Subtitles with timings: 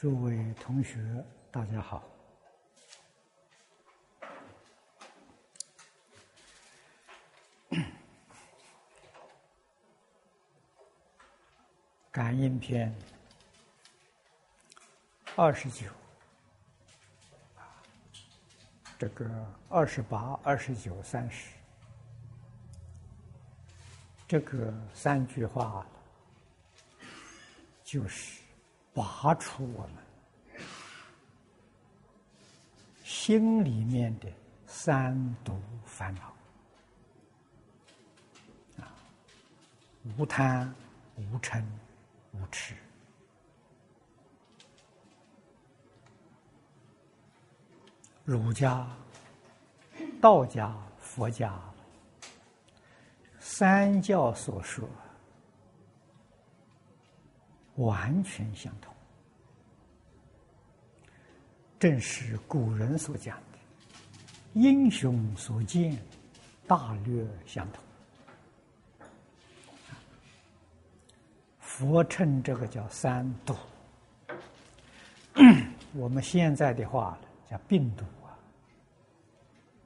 [0.00, 0.98] 诸位同学，
[1.50, 2.02] 大家好。
[12.10, 12.90] 感应篇
[15.36, 15.90] 二十九，
[18.98, 19.28] 这个
[19.68, 21.50] 二十八、二十九、三十，
[24.26, 25.86] 这个三句话
[27.84, 28.39] 就是
[29.00, 29.96] 拔出我们
[33.02, 34.30] 心里面的
[34.66, 36.32] 三毒烦恼
[38.82, 38.92] 啊，
[40.18, 40.74] 无贪、
[41.16, 41.64] 无嗔。
[42.32, 42.76] 无痴，
[48.24, 48.86] 儒家、
[50.20, 51.60] 道家、佛家
[53.40, 54.88] 三教所说
[57.74, 58.89] 完全相同，
[61.80, 63.58] 正是古人所讲的
[64.52, 65.96] “英雄所见，
[66.66, 67.82] 大略相同”。
[71.58, 73.56] 佛称这个叫三毒，
[75.94, 77.18] 我们现在的话
[77.50, 78.36] 叫病毒啊，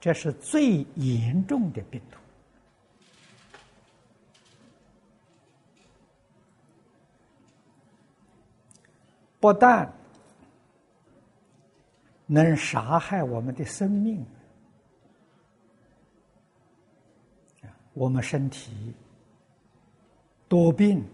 [0.01, 2.19] 这是最严重的病毒，
[9.39, 9.89] 不但
[12.35, 14.27] 能杀害我们的生命，
[17.93, 18.93] 我们身体
[20.49, 21.05] 多病。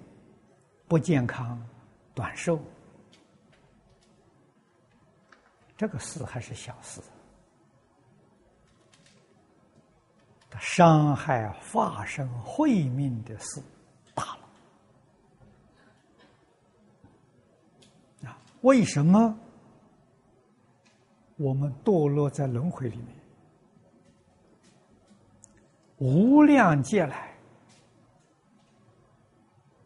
[0.88, 1.64] 不健康、
[2.16, 2.60] 短寿，
[5.76, 7.00] 这个事还是小事。
[10.58, 13.62] 伤害化身慧命的事
[14.16, 14.24] 大
[18.24, 18.36] 了啊！
[18.62, 19.38] 为什么
[21.40, 23.16] 我们堕落在轮回里面？
[25.96, 27.28] 无量劫来。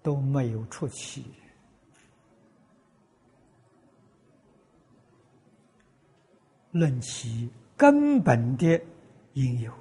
[0.03, 1.25] 都没有出气，
[6.72, 8.78] 论其根本的
[9.32, 9.72] 因由，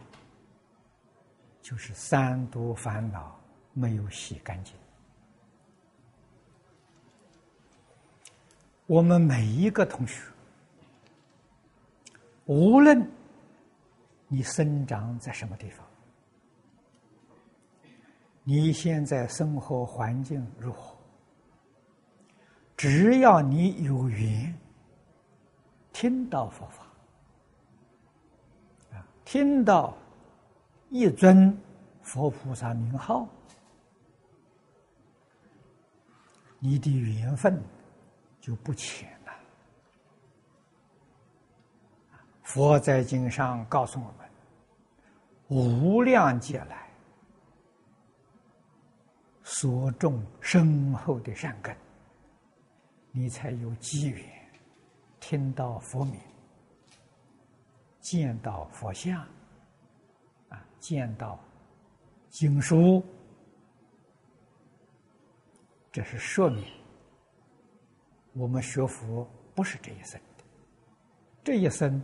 [1.62, 3.38] 就是三毒烦恼
[3.74, 4.74] 没有洗干净。
[8.86, 10.24] 我们每一个同学，
[12.46, 13.10] 无论
[14.28, 15.86] 你生长在什么地方。
[18.44, 20.98] 你现在生活环境如何？
[22.76, 24.54] 只要你有缘
[25.94, 26.86] 听到佛法，
[28.92, 29.96] 啊，听到
[30.90, 31.58] 一尊
[32.02, 33.26] 佛菩萨名号，
[36.60, 37.58] 你的缘分
[38.42, 39.32] 就不浅了。
[42.54, 44.30] 佛在经上告诉我们：
[45.48, 46.88] 无量劫来。
[49.42, 51.76] 所种深厚的善根，
[53.12, 54.24] 你才有机缘
[55.20, 56.20] 听到佛名，
[58.02, 59.20] 见到佛像，
[60.50, 61.40] 啊，见到
[62.30, 63.04] 经书，
[65.92, 66.64] 这是说明
[68.34, 70.44] 我们学佛不是这一生的，
[71.44, 72.00] 这一生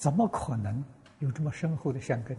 [0.00, 0.82] 怎么可能
[1.18, 2.34] 有这么深厚的善根？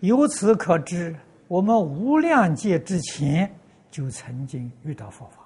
[0.00, 1.14] 由此可知，
[1.48, 3.54] 我们无量劫之前
[3.90, 5.44] 就曾经遇到佛法，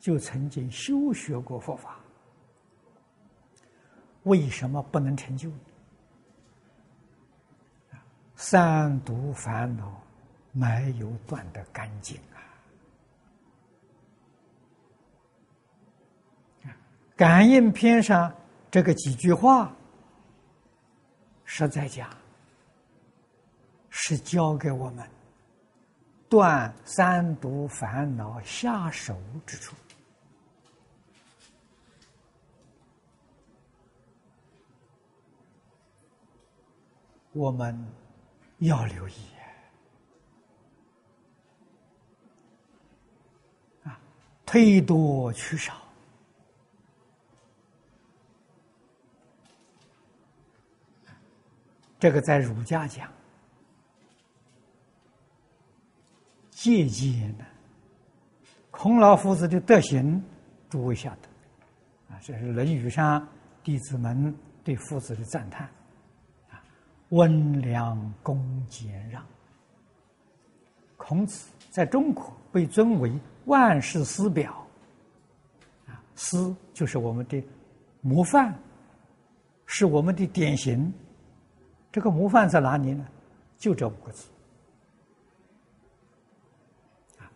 [0.00, 2.00] 就曾经修学过佛法。
[4.22, 5.50] 为什么不能成就？
[8.34, 10.00] 三毒烦恼
[10.52, 12.37] 没有断得干净啊！
[17.18, 18.34] 感应篇上
[18.70, 19.70] 这个几句话，
[21.44, 22.08] 实在讲。
[23.90, 25.04] 是教给我们
[26.28, 29.74] 断三毒烦恼下手之处，
[37.32, 37.76] 我们
[38.58, 39.14] 要留意
[43.82, 43.98] 啊，
[44.46, 45.74] 推多取少，
[51.98, 53.08] 这个在儒家讲。
[56.50, 57.44] 借鉴呢，
[58.72, 60.20] 孔老夫子的德行，
[60.68, 61.28] 诸位晓得，
[62.12, 63.24] 啊，这是《论语》上
[63.62, 64.34] 弟子们
[64.64, 65.68] 对夫子的赞叹，
[66.50, 66.60] 啊，
[67.10, 69.24] 温良恭俭让，
[70.96, 74.66] 孔子在中国被尊为万世师表，
[75.86, 76.36] 啊，师
[76.74, 77.40] 就是我们的
[78.00, 78.52] 模范，
[79.66, 80.92] 是我们的典型。
[81.90, 83.06] 这个模范在哪里呢？
[83.56, 84.28] 就这五个字。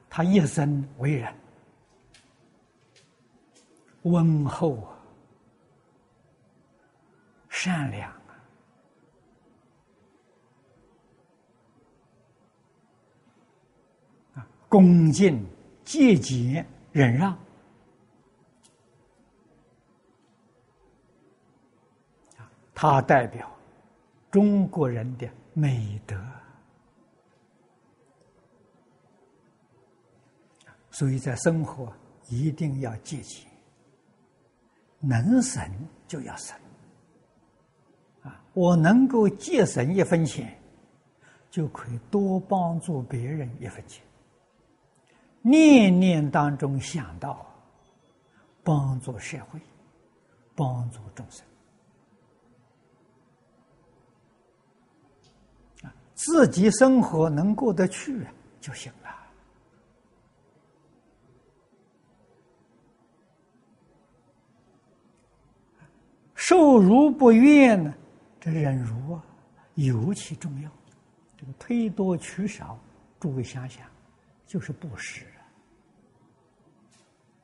[0.08, 1.34] 他一生为人
[4.02, 4.94] 温厚啊，
[7.48, 8.10] 善良
[14.34, 14.46] 啊。
[14.68, 15.42] 恭敬、
[15.82, 17.34] 节俭、忍让，
[22.74, 23.50] 他代表
[24.32, 26.16] 中国人的美德。
[30.90, 31.92] 所以在生活
[32.28, 33.46] 一定要节俭，
[34.98, 35.62] 能省
[36.08, 36.56] 就要省。
[38.22, 40.58] 啊，我能够节省一分钱，
[41.50, 44.04] 就可以多帮助别人一分钱。
[45.40, 47.44] 念念当中想到
[48.62, 49.58] 帮助社会、
[50.54, 51.44] 帮助众生
[56.24, 58.24] 自己生活能过得去
[58.60, 59.10] 就行了。
[66.36, 67.92] 受辱不怨呢，
[68.40, 69.24] 这忍辱啊
[69.74, 70.70] 尤其重要。
[71.36, 72.78] 这个推多取少，
[73.18, 73.84] 诸位想想，
[74.46, 75.26] 就是布施。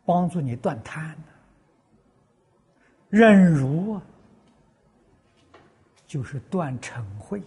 [0.04, 1.16] 帮助你断贪
[3.10, 4.02] 忍辱啊
[6.06, 7.38] 就是断嗔恚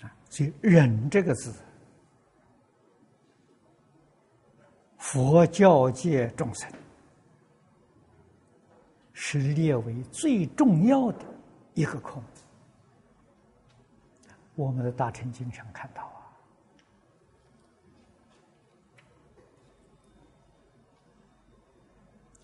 [0.00, 0.16] 啊。
[0.34, 1.54] 所以“忍”这个字，
[4.98, 6.68] 佛教界众生
[9.12, 11.24] 是列为最重要的
[11.74, 12.20] 一个空。
[14.56, 16.02] 我们的大乘经上看到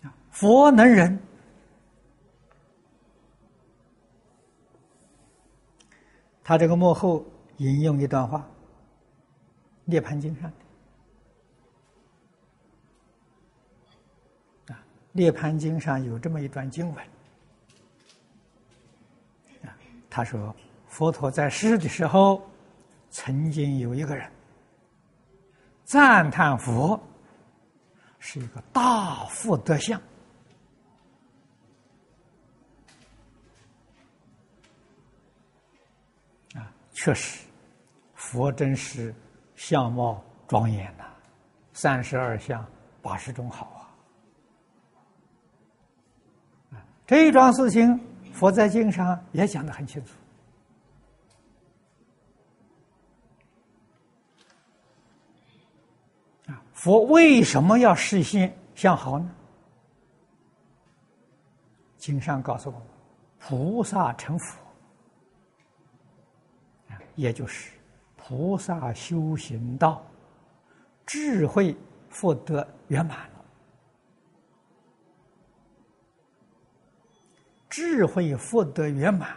[0.03, 1.19] 啊，佛能忍。
[6.41, 7.25] 他这个幕后
[7.61, 8.39] 引用一段话，
[9.85, 10.51] 《涅盘经》上
[14.67, 14.79] 的啊，
[15.11, 17.05] 《涅盘经》上有这么一段经文
[19.63, 19.77] 啊，
[20.09, 20.55] 他说。
[20.87, 22.45] 佛陀在世的时候，
[23.09, 24.29] 曾经有一个人
[25.85, 27.01] 赞叹佛
[28.19, 29.97] 是一个大福德相
[36.55, 37.45] 啊，确实，
[38.31, 39.13] 佛真是
[39.55, 41.03] 相貌庄严呐，
[41.73, 42.65] 三十二相
[43.01, 43.65] 八十种好
[46.71, 46.79] 啊！
[47.05, 47.99] 这一桩事情，
[48.31, 50.13] 佛在经上也讲的很清楚。
[56.47, 59.29] 啊佛为什么要实现相好呢？
[61.97, 62.87] 经上告诉我们，
[63.39, 64.57] 菩萨成佛，
[67.15, 67.73] 也就是
[68.23, 70.01] 菩萨修行道，
[71.05, 71.75] 智慧
[72.09, 73.45] 福德圆满了。
[77.69, 79.35] 智慧福德圆满，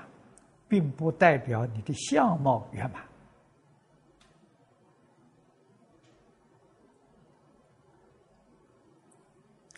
[0.68, 3.04] 并不代表你的相貌圆满。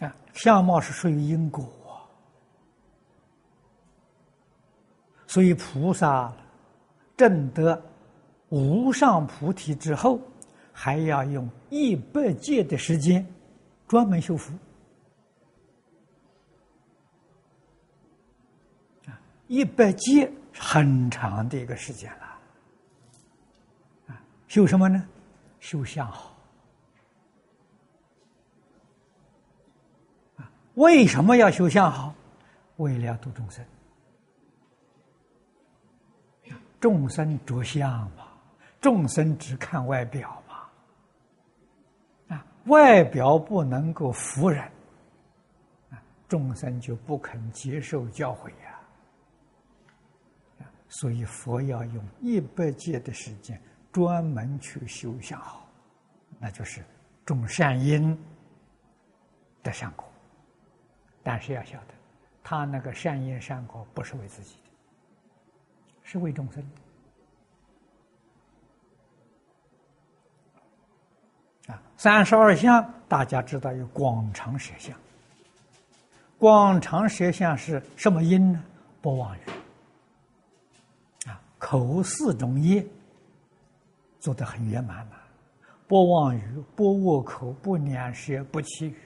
[0.08, 1.66] 啊，相貌是属于因果，
[5.26, 6.32] 所以菩萨
[7.16, 7.82] 证得
[8.56, 10.18] 无上菩提之后，
[10.72, 13.26] 还要用一百劫的时间
[13.86, 14.50] 专门修福。
[19.06, 22.38] 啊，一百劫很长的一个时间了。
[24.06, 25.06] 啊，修什么呢？
[25.60, 26.34] 修相好。
[30.38, 32.14] 啊为什么要修相好？
[32.76, 33.62] 为了度众生。
[36.78, 38.28] 众生着相嘛，
[38.86, 42.36] 众生只看外表嘛。
[42.36, 44.62] 啊，外表不能够服人，
[45.90, 48.78] 啊，众生就不肯接受教诲呀。
[50.86, 55.68] 所以佛要用一百劫的时间专门去修相好，
[56.38, 56.80] 那就是
[57.24, 58.16] 种善因
[59.64, 60.08] 的善果。
[61.24, 61.94] 但是要晓得，
[62.44, 64.70] 他那个善因善果不是为自己的，
[66.04, 66.64] 是为众生。
[71.66, 74.96] 啊，三十二相大家知道有广长舌相，
[76.38, 78.62] 广长舌相是什么因呢？
[79.00, 79.40] 不妄语。
[81.58, 82.87] 口四种业
[84.20, 85.12] 做得很圆满了，
[85.88, 88.96] 不妄语，不恶口，不两舌，不绮语。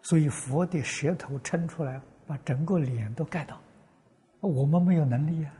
[0.00, 3.60] 所以佛的舌头撑出来，把整个脸都盖到，
[4.40, 5.52] 我们没有能力啊。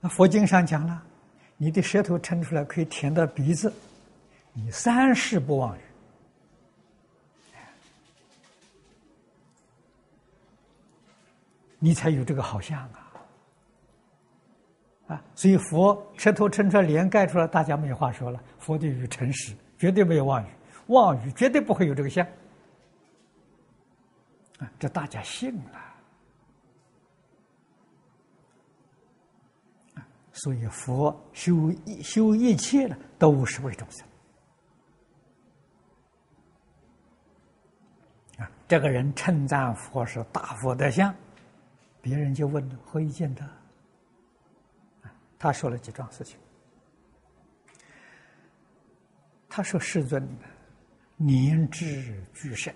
[0.00, 1.02] 那佛经上讲了，
[1.56, 3.72] 你的舌头撑出来可以舔到鼻子，
[4.52, 5.80] 你三世不妄语，
[11.78, 13.00] 你才有这个好相啊！
[15.06, 18.42] 啊，所以佛舌头撑出来，脸盖出来，大家没话说了。
[18.58, 20.48] 佛的语诚实，绝对没有妄语，
[20.86, 22.26] 妄语绝对不会有这个相。
[24.58, 25.93] 啊，这大家信了。
[30.36, 34.04] 所以，佛修一修一切的都是为众生。
[38.38, 41.14] 啊，这个人称赞佛是大佛德相，
[42.02, 43.48] 别人就问何以见得？
[45.38, 46.36] 他说了几桩事情。
[49.48, 50.28] 他说：“世尊，
[51.16, 52.74] 年智俱盛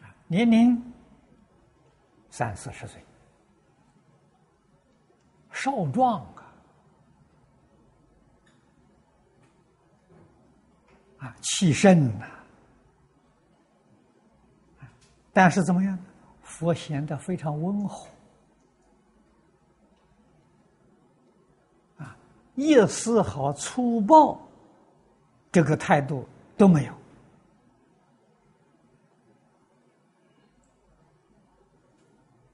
[0.00, 0.80] 啊，年龄
[2.30, 3.04] 三四十岁。”
[5.52, 6.20] 少壮
[11.18, 12.26] 啊，啊，气盛呐，
[15.32, 15.98] 但是怎么样？
[16.42, 18.08] 佛显得非常温和，
[21.98, 22.16] 啊，
[22.54, 24.40] 一丝毫粗暴
[25.52, 26.26] 这个态度
[26.56, 26.94] 都没有，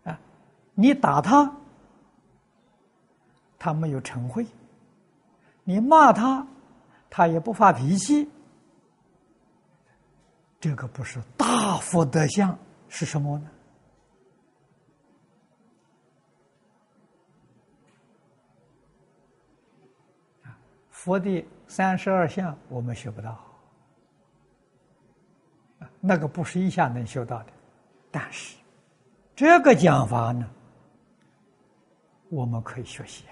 [0.05, 0.19] 啊，
[0.75, 1.51] 你打他。
[3.67, 4.47] 他没有成会，
[5.65, 6.47] 你骂他，
[7.11, 8.31] 他也不发脾气。
[10.61, 12.57] 这个不是大佛德相
[12.89, 13.51] 是什么呢？
[20.91, 23.37] 佛的三十二相我们学不到，
[25.99, 27.47] 那个不是一下能修到的。
[28.13, 28.57] 但是
[29.35, 30.49] 这个讲法呢，
[32.29, 33.25] 我们可以学习。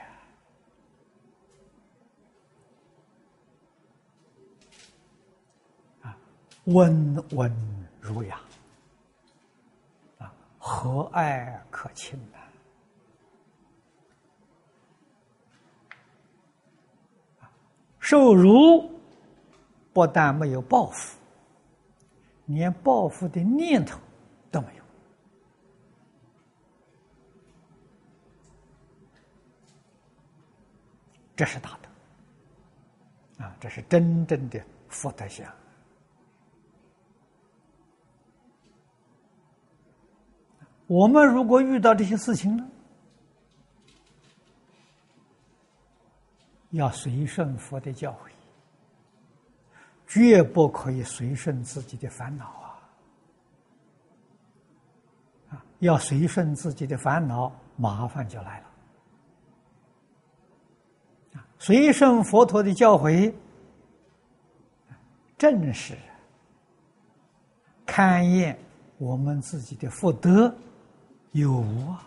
[6.64, 7.54] 温文
[8.00, 8.40] 儒雅，
[10.18, 12.38] 啊，和蔼可亲的。
[17.98, 18.90] 受辱
[19.92, 21.18] 不但没有报复，
[22.46, 23.98] 连报复的念头
[24.50, 24.84] 都没有，
[31.34, 31.78] 这是大
[33.38, 35.50] 德，啊，这是真正的福德相。
[40.86, 42.68] 我们如果遇到这些事情呢，
[46.70, 48.30] 要随顺佛的教诲，
[50.06, 52.78] 绝不可以随顺自己的烦恼啊！
[55.50, 58.66] 啊，要随顺自己的烦恼，麻烦就来了。
[61.58, 63.32] 随顺佛陀的教诲，
[65.38, 65.96] 正是
[67.86, 68.58] 勘验
[68.98, 70.54] 我们自己的福德。
[71.34, 72.00] 有啊，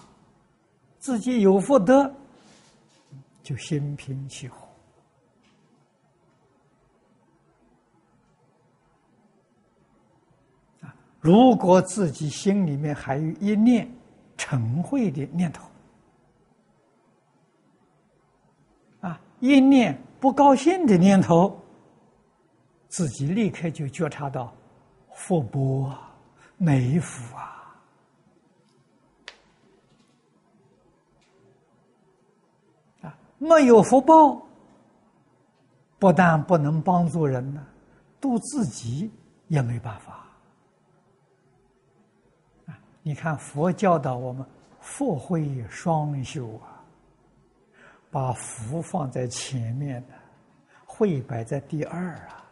[1.00, 2.10] 自己有福德，
[3.44, 4.66] 就心平气和。
[11.20, 13.86] 如果自己心里面还有一念
[14.38, 15.66] 嗔恚的念头
[19.02, 21.62] 啊，一念不高兴的念头，
[22.88, 24.56] 自己立刻就觉察到
[25.14, 26.16] 福薄啊
[26.56, 27.57] 没福啊。
[33.38, 34.42] 没有福报，
[36.00, 37.66] 不但不能帮助人呢，
[38.20, 39.12] 度自己
[39.48, 40.26] 也没办法。
[43.04, 44.46] 你看佛教导我们
[44.82, 46.84] 福慧双修啊，
[48.12, 50.14] 把福放在前面的，
[50.86, 52.44] 慧摆在第二啊。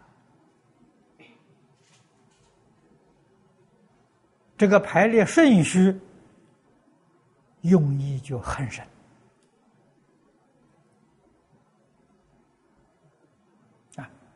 [4.57, 5.99] 这个排列顺序，
[7.61, 8.85] 用意就很深。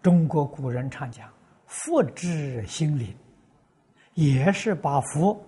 [0.02, 1.30] 中国古人常讲
[1.68, 3.16] “福至心灵”，
[4.16, 5.42] 也是把福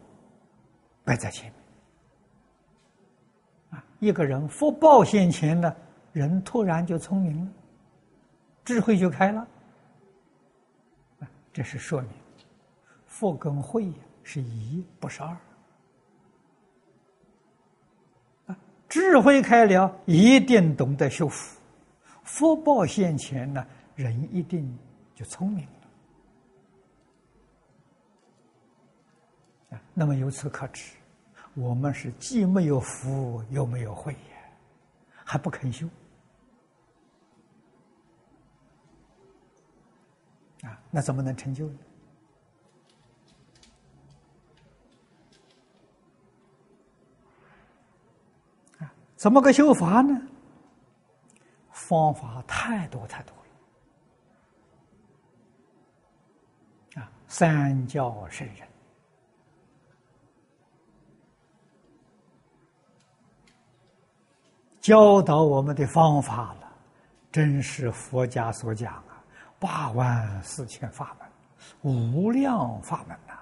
[1.03, 1.53] 摆在前面。
[3.72, 5.74] 啊，一个人福报现前呢，
[6.12, 7.51] 人突然就聪明了，
[8.65, 9.48] 智慧就开了。
[11.53, 12.10] 这是说明
[13.05, 13.91] 福跟慧
[14.24, 15.38] 是一，不是二。
[18.88, 21.58] 智慧开了，一定懂得修福。
[22.24, 23.65] 福报现前呢，
[24.01, 24.77] 人一定
[25.13, 25.74] 就聪明了。
[29.77, 30.93] 啊，那么由此可知，
[31.53, 34.20] 我们是既没有福又没有慧呀，
[35.24, 35.88] 还不肯修。
[40.63, 41.77] 啊，那怎么能成就呢？
[49.15, 50.20] 怎么个修法呢？
[51.70, 53.36] 方法太多太多
[56.96, 57.01] 了。
[57.03, 58.67] 啊，三教圣人
[64.81, 66.69] 教导我们的方法了，
[67.31, 69.23] 真是佛家所讲啊。
[69.57, 71.29] 八万四千法门，
[71.81, 73.33] 无量法门呐！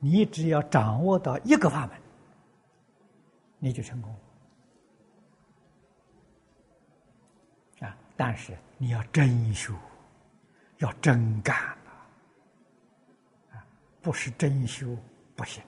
[0.00, 1.96] 你只要掌握到一个法门，
[3.58, 4.14] 你就成功
[7.80, 7.96] 啊！
[8.18, 9.72] 但是你要真修，
[10.80, 11.56] 要真干
[13.52, 13.64] 啊！
[14.02, 14.86] 不是真修
[15.34, 15.62] 不行。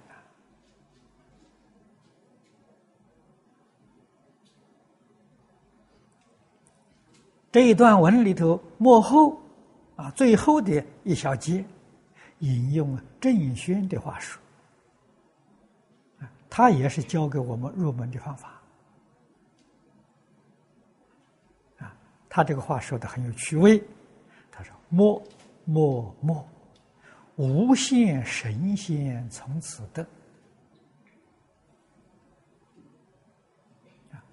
[7.50, 9.38] 这一段文里头幕后，
[9.96, 11.62] 啊，最后的一小节，
[12.38, 14.40] 引用郑轩的话说，
[16.48, 18.58] 他也是教给我们入门的方法，
[21.78, 21.94] 啊，
[22.30, 23.78] 他这个话说的很有趣味
[24.92, 25.20] ，：“默
[25.64, 26.46] 默默，
[27.36, 30.06] 无限神仙从此得。”，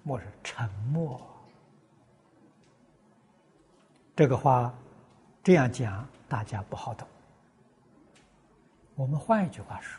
[0.04, 1.18] 默是沉默。
[4.14, 4.74] 这个话
[5.42, 7.08] 这样讲，大家不好懂。
[8.96, 9.98] 我们换一句话说：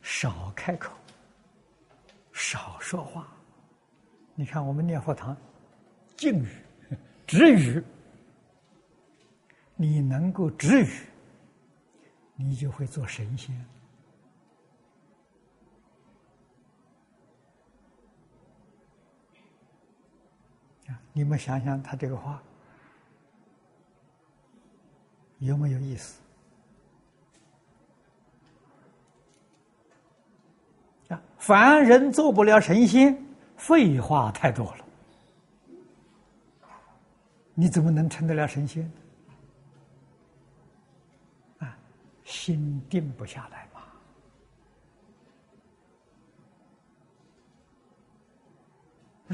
[0.00, 0.94] 少开口，
[2.32, 3.28] 少说话。
[4.34, 5.36] 你看，我们念佛堂，
[6.16, 6.48] 静语、
[7.26, 7.84] 止语，
[9.76, 10.88] 你能够止语，
[12.36, 13.54] 你就会做神仙。
[21.12, 22.42] 你们想想他这个话。
[25.38, 26.20] 有没有意思？
[31.08, 33.16] 啊，凡人做不了神仙，
[33.56, 34.84] 废话太多了。
[37.52, 38.90] 你怎么能成得了神仙？
[41.58, 41.76] 啊，
[42.44, 43.80] 心定不下来嘛。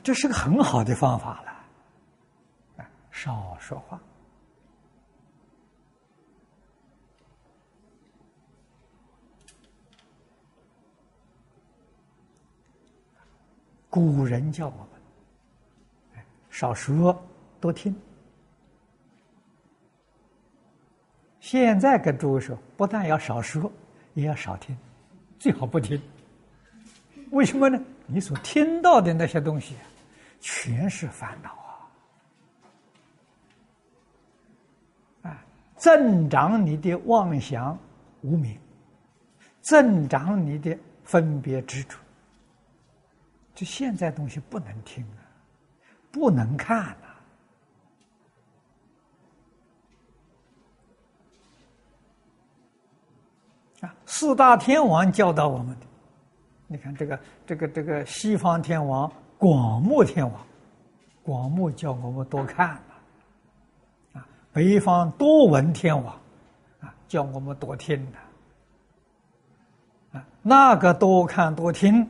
[0.04, 2.86] 这是个很好的方法了。
[3.10, 4.00] 少说话。
[13.88, 17.20] 古人叫我们少说
[17.60, 17.92] 多听。
[21.50, 23.72] 现在跟诸位说，不但要少说，
[24.14, 24.78] 也要少听，
[25.36, 26.00] 最好不听。
[27.32, 27.76] 为什么呢？
[28.06, 29.74] 你所听到的那些东西，
[30.38, 31.50] 全是烦恼
[35.22, 35.30] 啊！
[35.30, 37.76] 啊，增长你的妄想
[38.20, 38.56] 无明，
[39.60, 41.98] 增长你的分别执着。
[43.56, 45.26] 这现在东西不能听啊，
[46.12, 47.09] 不能看呐！
[53.80, 55.86] 啊，四大天王教导我们的，
[56.66, 60.46] 你看这个这个这个西方天王广目天王，
[61.22, 62.78] 广目叫我们多看
[64.12, 66.14] 啊，北方多闻天王
[66.80, 68.18] 啊，叫我们多听的，
[70.18, 72.06] 啊，那个多看多听。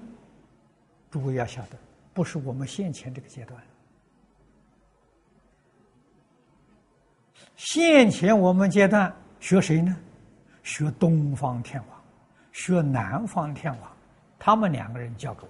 [1.10, 1.76] 诸位要晓得，
[2.14, 3.60] 不是我们现前这个阶段。
[7.56, 9.96] 现前我们阶段学谁呢？
[10.70, 12.00] 学东方天王，
[12.52, 13.90] 学南方天王，
[14.38, 15.48] 他们两个人教给我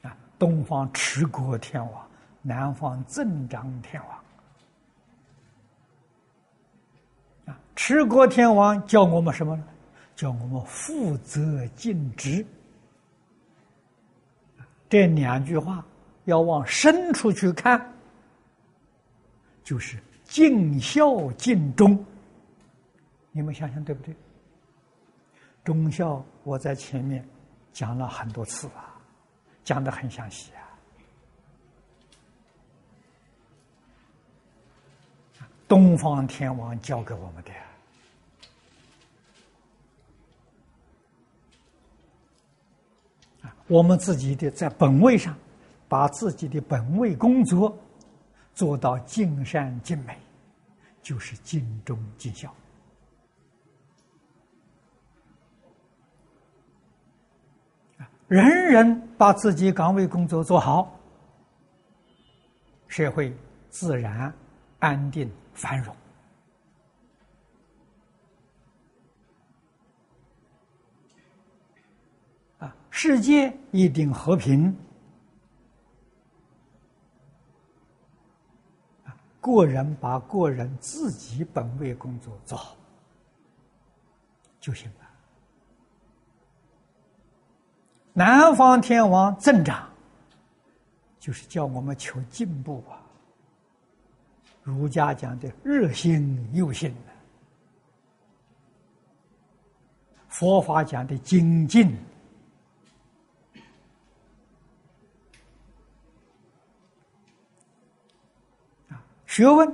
[0.00, 0.10] 们。
[0.10, 2.08] 啊，东方持国天王，
[2.40, 4.18] 南方增长天王。
[7.54, 9.64] 啊，持国天王教我们什么呢？
[10.16, 12.46] 教我们负责尽职。
[14.88, 15.84] 这两句话
[16.24, 17.92] 要往深处去看，
[19.62, 22.02] 就是尽孝尽忠。
[23.32, 24.14] 你们想想对不对？
[25.64, 27.24] 忠孝我在前面
[27.72, 29.00] 讲了很多次啊，
[29.64, 30.60] 讲的很详细啊。
[35.68, 37.50] 东方天王教给我们的
[43.68, 45.34] 我们自己的在本位上，
[45.88, 47.74] 把自己的本位工作
[48.52, 50.18] 做到尽善尽美，
[51.02, 52.52] 就是尽忠尽孝。
[58.32, 60.98] 人人把自己岗位工作做好，
[62.88, 63.36] 社会
[63.68, 64.32] 自然
[64.78, 65.94] 安定繁荣。
[72.56, 74.74] 啊，世界一定和平。
[79.04, 82.78] 啊，个人把个人自己本位工作做好
[84.58, 85.01] 就行了。
[88.14, 89.88] 南方天王增长，
[91.18, 93.00] 就是叫我们求进步啊。
[94.62, 96.94] 儒家讲的日新又心
[100.28, 101.96] 佛法讲的精进
[108.88, 109.68] 啊，学问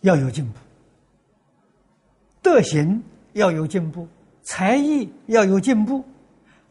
[0.00, 0.58] 要有进步，
[2.40, 3.02] 德行
[3.34, 4.08] 要有进步，
[4.42, 6.04] 才艺要有进步。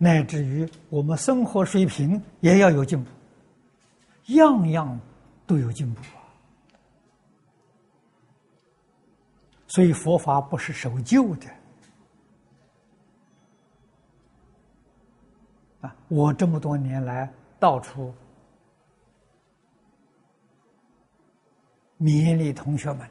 [0.03, 3.11] 乃至于我们生活水平也要有进步，
[4.33, 4.99] 样样
[5.45, 6.25] 都有进步啊！
[9.67, 11.47] 所以佛法不是守旧的
[15.81, 15.95] 啊！
[16.07, 18.11] 我这么多年来到处
[21.99, 23.07] 勉励同学们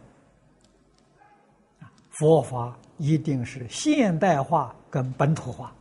[2.19, 5.73] 佛法一定是现代化跟本土化。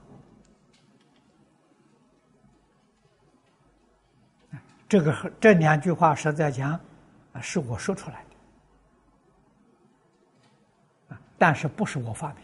[4.90, 6.72] 这个这两句话实在讲，
[7.32, 8.26] 啊，是我说出来
[11.08, 12.38] 的，啊，但是不是我发明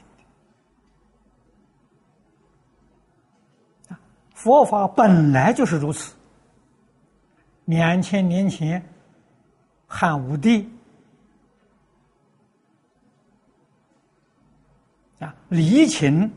[3.89, 3.99] 的，啊，
[4.35, 6.15] 佛法本来就是如此。
[7.65, 8.87] 两千年前，
[9.87, 10.69] 汉武帝
[15.19, 16.31] 啊，李请。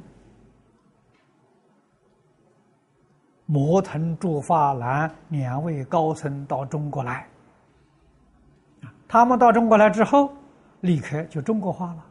[3.50, 7.26] 摩腾、竺法兰两位高僧到中国来，
[9.08, 10.30] 他们到中国来之后，
[10.82, 12.04] 立刻就中国化了。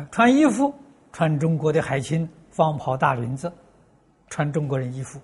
[0.00, 0.72] 啊，穿衣服
[1.10, 3.52] 穿中国的海青方袍大领子，
[4.28, 5.18] 穿中国人衣服，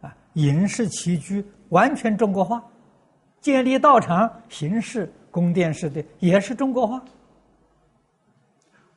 [0.00, 2.64] 啊，饮食起居完全中国化，
[3.42, 7.04] 建立道场形式宫殿式的也是中国化。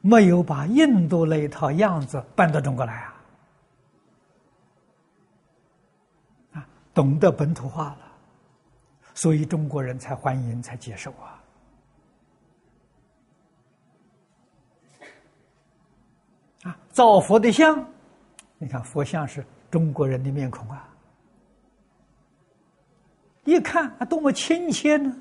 [0.01, 3.23] 没有把印度那一套样子搬到中国来啊！
[6.53, 7.99] 啊，懂得本土化了，
[9.13, 11.43] 所以中国人才欢迎、才接受啊！
[16.63, 17.87] 啊，造佛的像，
[18.57, 20.89] 你看佛像是中国人的面孔啊，
[23.43, 25.15] 一看啊，多么亲切呢！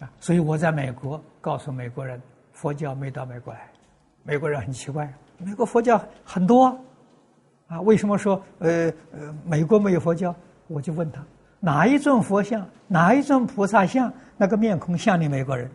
[0.00, 3.68] 啊，所以我在美国告诉美国人，佛教没到美国来，
[4.22, 6.66] 美国人很奇怪，美国佛教很多，
[7.66, 10.34] 啊，为什么说呃呃美国没有佛教？
[10.68, 11.20] 我就问他，
[11.58, 15.68] 哪一尊佛像，哪一尊菩萨像，那个面孔像你美国人？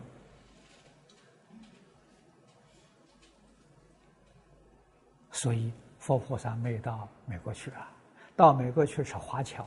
[5.32, 7.90] 所以佛菩萨没到美国去啊，
[8.36, 9.64] 到美国去是华侨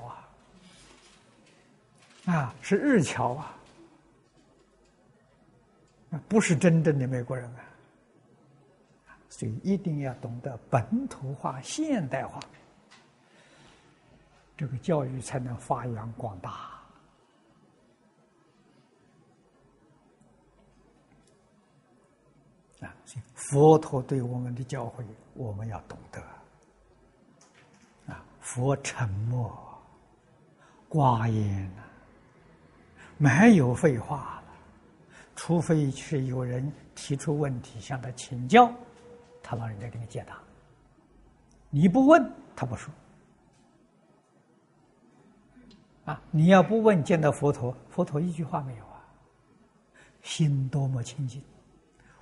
[2.26, 3.54] 啊，啊，是日侨啊。
[6.10, 7.60] 那不是真正的美国人啊，
[9.28, 12.40] 所以一定要懂得本土化、现代化，
[14.56, 16.50] 这个教育才能发扬光大
[22.80, 22.96] 啊！
[23.04, 26.22] 所以佛陀对我们的教诲，我们要懂得
[28.14, 28.24] 啊！
[28.40, 29.54] 佛沉默、
[30.90, 31.70] 寡言
[33.18, 34.42] 没有废话。
[35.38, 38.70] 除非是有人提出问题向他请教，
[39.42, 40.38] 他老人家给你解答。
[41.70, 42.94] 你不问，他不说。
[46.06, 49.00] 啊，你要不问，见到佛陀，佛陀一句话没有啊？
[50.24, 51.42] 心多么清净，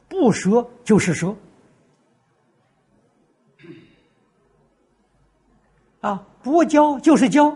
[0.09, 1.35] 不说就是说。
[6.01, 7.49] 啊，不教就是教，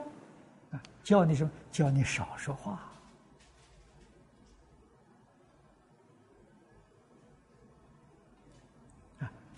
[0.71, 1.51] 啊，教你什么？
[1.69, 2.88] 教你少说话。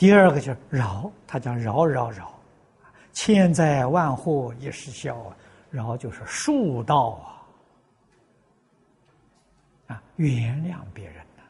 [0.01, 2.33] 第二个就是饶，他讲饶饶饶，
[3.13, 5.37] 千灾万祸一时消啊，
[5.69, 7.43] 饶就是恕道
[9.85, 11.43] 啊，啊，原谅别人呐，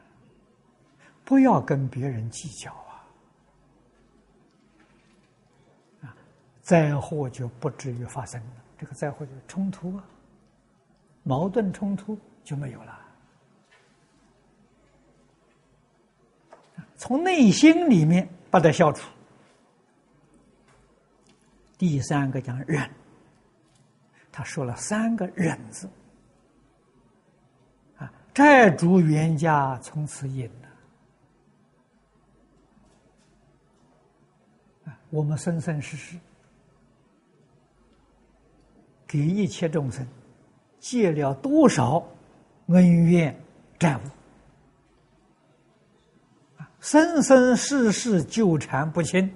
[1.24, 2.92] 不要跟别人计较啊，
[6.02, 6.14] 啊，
[6.60, 8.50] 灾祸就不至于发生了。
[8.76, 10.04] 这个灾祸就是冲突啊，
[11.22, 12.98] 矛盾冲突就没有了。
[16.98, 19.10] 从内心里面不得消除。
[21.78, 22.88] 第三个讲忍，
[24.30, 25.88] 他说了三个忍字，
[27.96, 30.68] 啊，债主冤家从此隐了。
[34.84, 36.18] 啊，我们生生世世
[39.06, 40.06] 给一切众生
[40.78, 42.06] 借了多少
[42.66, 43.34] 恩怨
[43.78, 44.00] 债务，
[46.82, 49.32] 生生世世纠缠不清。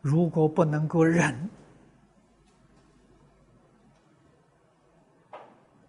[0.00, 1.50] 如果不能够忍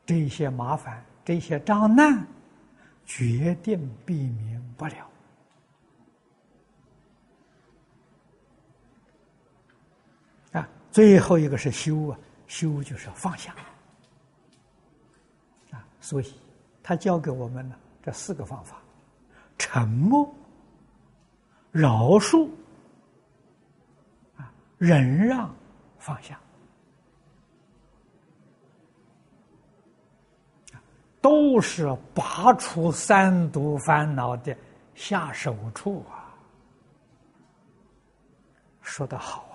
[0.04, 2.26] 这些麻烦、这些障难，
[3.06, 5.08] 决定避免不了。
[10.54, 13.54] 啊，最后一个是修啊，修就是放下。
[15.70, 16.34] 啊，所以
[16.88, 18.78] 他教给我们呢这四个方法：
[19.58, 20.32] 沉默、
[21.72, 22.48] 饶恕。
[24.38, 25.52] 啊忍让，
[25.98, 26.40] 放下，
[31.22, 34.56] 都是拔除三毒烦恼的
[34.94, 36.30] 下手处啊！
[38.82, 39.55] 说的好啊！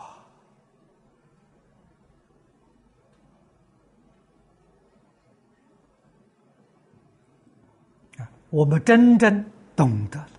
[8.50, 10.30] 我们真正懂得了，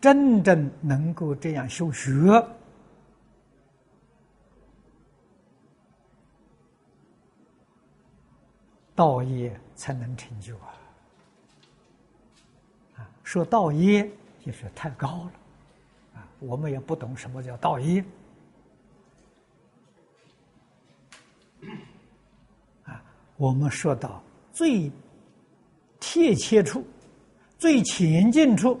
[0.00, 2.10] 真正能够这样修学。
[8.96, 10.74] 道业才能成就啊！
[12.96, 14.08] 啊，说道业
[14.44, 15.32] 就是太高了，
[16.14, 18.04] 啊，我们也不懂什么叫道业，
[22.84, 23.02] 啊，
[23.36, 24.22] 我们说到
[24.52, 24.92] 最
[25.98, 26.86] 贴切处、
[27.64, 28.78] 最前进处，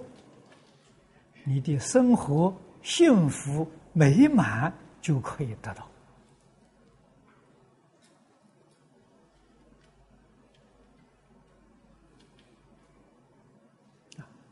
[1.42, 4.70] 你的生活幸福美满
[5.00, 5.88] 就可以得到。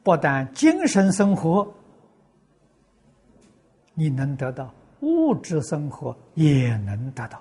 [0.02, 1.70] 不但精神生活
[3.92, 7.38] 你能得到，物质生活也能得到。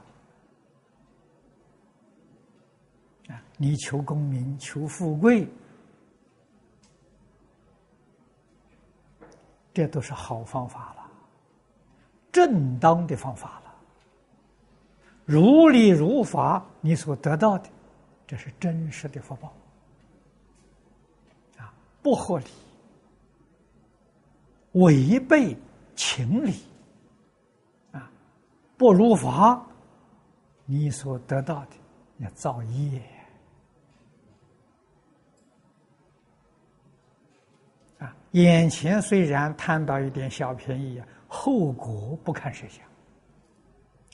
[3.30, 5.48] 啊，你求功名、求富贵，
[9.74, 11.10] 这都是好方法了，
[12.32, 13.74] 正当的方法了。
[15.26, 17.70] 如理如法，你所得到的，
[18.28, 19.54] 这是真实的福报。
[21.58, 22.46] 啊不合理，
[24.72, 25.56] 违背
[25.96, 26.64] 情理，
[27.92, 28.12] 啊，
[28.76, 29.64] 不如法，
[30.66, 31.72] 你所得到的
[32.18, 33.02] 要造业，
[38.00, 42.86] 啊，眼前虽然贪到一点小便宜啊，后果不堪设想，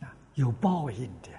[0.07, 1.29] 啊，有报应的，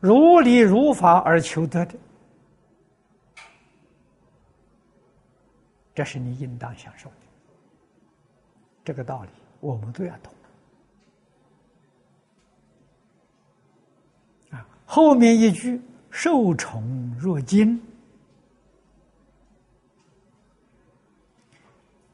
[0.00, 1.94] 如理如法而求得的。
[5.94, 7.16] 这是你应当享受的，
[8.84, 10.32] 这个道理我们都要懂。
[14.50, 17.80] 啊，后面一句“受宠若惊”，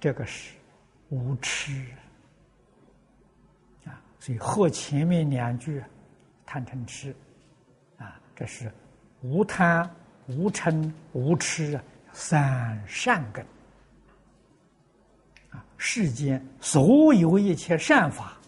[0.00, 0.54] 这个是
[1.10, 1.84] 无耻
[3.84, 5.82] 啊，所以后前面两句
[6.46, 7.14] “贪嗔痴”，
[7.98, 8.72] 啊，这是
[9.20, 9.88] 无贪、
[10.26, 11.78] 无嗔、无痴
[12.12, 13.44] 三善根。
[15.82, 18.38] 世间所有一切善法，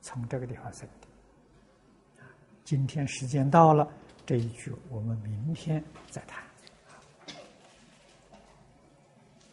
[0.00, 2.24] 从这个地方生的。
[2.62, 3.86] 今天时间到了，
[4.26, 6.42] 这一句我们明天再谈。